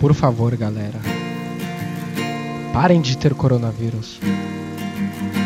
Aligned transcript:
Por 0.00 0.14
favor, 0.14 0.54
galera. 0.56 1.00
Parem 2.72 3.00
de 3.00 3.16
ter 3.16 3.34
coronavírus. 3.34 4.20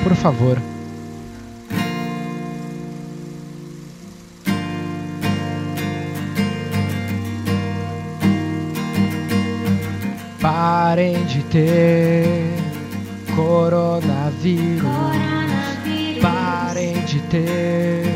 Por 0.02 0.15
favor. 0.17 0.58
Parem 10.40 11.24
de 11.26 11.42
ter 11.44 12.52
coronavírus. 13.36 14.90
Parem 16.20 17.04
de 17.04 17.20
ter 17.20 18.06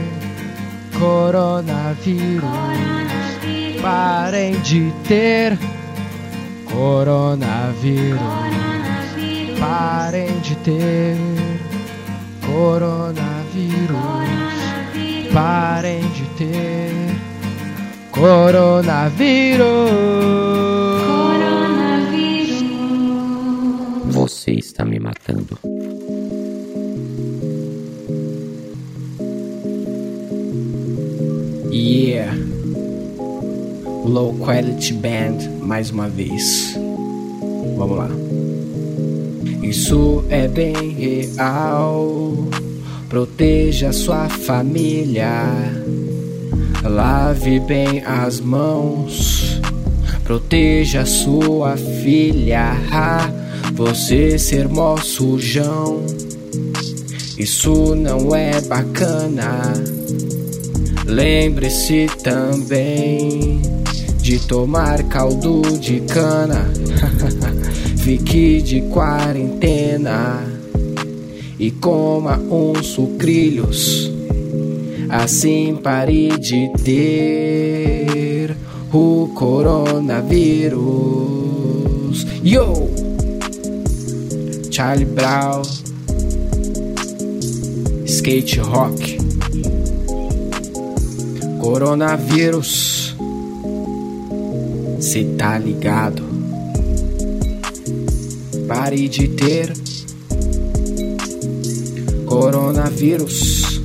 coronavírus. 0.99 2.43
Parem 3.81 4.61
de 4.63 4.93
ter 5.07 5.57
coronavírus. 6.75 8.21
Parem 9.61 10.41
de 10.41 10.57
ter 10.57 11.17
coronavírus. 12.45 13.97
Parem 15.33 16.01
de 16.11 16.25
ter 16.37 16.91
coronavírus. 18.11 19.65
Você 24.11 24.53
está 24.53 24.85
me 24.85 24.99
matando. 24.99 25.59
Yeah. 31.71 32.54
Low 34.05 34.35
Quality 34.35 34.93
Band 34.93 35.39
mais 35.63 35.91
uma 35.91 36.09
vez. 36.09 36.79
Vamos 37.77 37.97
lá. 37.97 38.11
Isso 39.63 40.23
é 40.29 40.47
bem 40.47 40.91
real. 40.91 42.37
Proteja 43.09 43.93
sua 43.93 44.29
família. 44.29 45.31
Lave 46.83 47.61
bem 47.61 48.03
as 48.05 48.41
mãos. 48.41 49.59
Proteja 50.23 51.07
sua 51.07 51.75
filha. 51.77 52.77
Você 53.73 54.39
ser 54.39 54.69
mó 54.69 54.99
sujão. 54.99 56.05
Isso 57.39 57.95
não 57.95 58.35
é 58.35 58.61
bacana. 58.61 59.73
Lembre-se 61.07 62.07
também 62.23 63.63
de 64.25 64.39
tomar 64.39 65.03
caldo 65.05 65.61
de 65.79 66.01
cana. 66.01 66.67
Fique 68.03 68.63
de 68.63 68.81
quarentena 68.81 70.43
e 71.59 71.71
coma 71.71 72.39
uns 72.39 72.87
sucrilhos. 72.87 74.11
Assim 75.11 75.77
pare 75.77 76.39
de 76.39 76.71
ter 76.83 78.57
o 78.91 79.31
coronavírus. 79.35 82.27
Yo! 82.43 82.89
Charlie 84.71 85.05
Brown, 85.05 85.61
skate 88.07 88.61
rock. 88.61 89.19
Coronavírus, 91.61 93.14
cê 95.05 95.23
tá 95.37 95.59
ligado? 95.59 96.23
Pare 98.67 99.07
de 99.07 99.29
ter 99.29 99.71
coronavírus, 102.25 103.83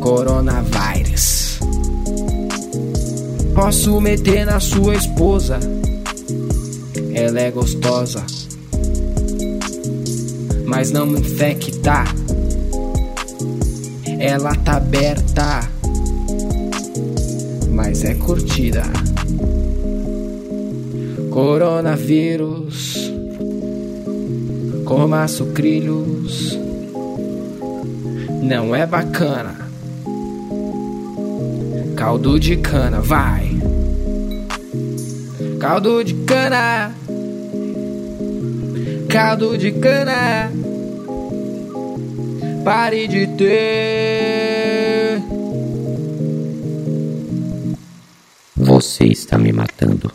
coronavírus. 0.00 1.58
Posso 3.54 3.98
meter 4.00 4.44
na 4.44 4.60
sua 4.60 4.94
esposa, 4.94 5.58
ela 7.14 7.40
é 7.40 7.50
gostosa, 7.50 8.22
mas 10.66 10.90
não 10.90 11.06
me 11.06 11.20
infecta. 11.20 12.04
Ela 14.18 14.54
tá 14.56 14.76
aberta, 14.76 15.60
mas 17.70 18.04
é 18.04 18.14
curtida. 18.14 18.82
Coronavírus, 21.34 23.10
coma 24.84 25.26
sucrilhos, 25.26 26.56
não 28.40 28.72
é 28.72 28.86
bacana. 28.86 29.68
Caldo 31.96 32.38
de 32.38 32.56
cana, 32.58 33.00
vai. 33.00 33.50
Caldo 35.58 36.04
de 36.04 36.14
cana. 36.14 36.94
Caldo 39.08 39.58
de 39.58 39.72
cana. 39.72 40.52
Pare 42.64 43.08
de 43.08 43.26
ter. 43.26 45.20
Você 48.56 49.06
está 49.06 49.36
me 49.36 49.52
matando. 49.52 50.12